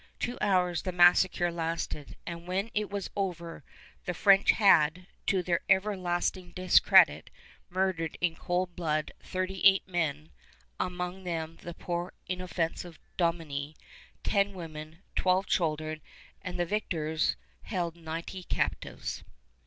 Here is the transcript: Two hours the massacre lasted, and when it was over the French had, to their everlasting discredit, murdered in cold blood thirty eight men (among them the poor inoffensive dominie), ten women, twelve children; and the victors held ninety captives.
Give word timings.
Two 0.19 0.35
hours 0.41 0.81
the 0.81 0.91
massacre 0.91 1.51
lasted, 1.51 2.15
and 2.25 2.47
when 2.47 2.71
it 2.73 2.89
was 2.89 3.11
over 3.15 3.63
the 4.05 4.15
French 4.15 4.49
had, 4.53 5.05
to 5.27 5.43
their 5.43 5.59
everlasting 5.69 6.53
discredit, 6.53 7.29
murdered 7.69 8.17
in 8.19 8.35
cold 8.35 8.75
blood 8.75 9.11
thirty 9.21 9.63
eight 9.63 9.87
men 9.87 10.31
(among 10.79 11.23
them 11.23 11.59
the 11.61 11.75
poor 11.75 12.13
inoffensive 12.25 12.97
dominie), 13.15 13.75
ten 14.23 14.53
women, 14.55 15.03
twelve 15.15 15.45
children; 15.45 16.01
and 16.41 16.59
the 16.59 16.65
victors 16.65 17.35
held 17.61 17.95
ninety 17.95 18.41
captives. 18.41 19.23